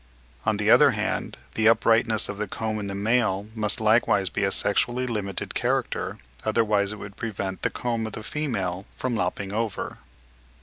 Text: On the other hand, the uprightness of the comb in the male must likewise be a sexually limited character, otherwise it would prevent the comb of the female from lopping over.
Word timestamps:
On 0.47 0.57
the 0.57 0.71
other 0.71 0.89
hand, 0.97 1.37
the 1.53 1.67
uprightness 1.69 2.27
of 2.27 2.39
the 2.39 2.47
comb 2.47 2.79
in 2.79 2.87
the 2.87 2.95
male 2.95 3.45
must 3.53 3.79
likewise 3.79 4.29
be 4.29 4.43
a 4.43 4.49
sexually 4.51 5.05
limited 5.05 5.53
character, 5.53 6.17
otherwise 6.43 6.91
it 6.91 6.97
would 6.97 7.15
prevent 7.17 7.61
the 7.61 7.69
comb 7.69 8.07
of 8.07 8.13
the 8.13 8.23
female 8.23 8.87
from 8.95 9.15
lopping 9.15 9.51
over. 9.53 9.99